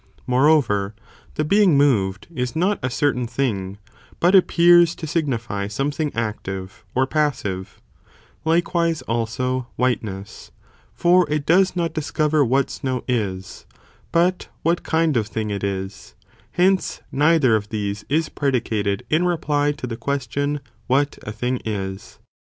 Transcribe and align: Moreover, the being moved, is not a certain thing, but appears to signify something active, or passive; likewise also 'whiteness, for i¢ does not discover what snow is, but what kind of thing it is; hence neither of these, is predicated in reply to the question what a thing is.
Moreover, 0.25 0.95
the 1.35 1.43
being 1.45 1.77
moved, 1.77 2.25
is 2.31 2.55
not 2.55 2.79
a 2.81 2.89
certain 2.89 3.27
thing, 3.27 3.77
but 4.19 4.33
appears 4.33 4.95
to 4.95 5.05
signify 5.05 5.67
something 5.67 6.11
active, 6.15 6.83
or 6.95 7.05
passive; 7.05 7.79
likewise 8.43 9.03
also 9.03 9.67
'whiteness, 9.75 10.49
for 10.95 11.27
i¢ 11.27 11.45
does 11.45 11.75
not 11.75 11.93
discover 11.93 12.43
what 12.43 12.71
snow 12.71 13.03
is, 13.07 13.67
but 14.11 14.47
what 14.63 14.81
kind 14.81 15.15
of 15.17 15.27
thing 15.27 15.51
it 15.51 15.63
is; 15.63 16.15
hence 16.53 17.01
neither 17.11 17.55
of 17.55 17.69
these, 17.69 18.03
is 18.09 18.27
predicated 18.27 19.05
in 19.07 19.23
reply 19.23 19.71
to 19.73 19.85
the 19.85 19.97
question 19.97 20.61
what 20.87 21.19
a 21.21 21.31
thing 21.31 21.61
is. 21.63 22.17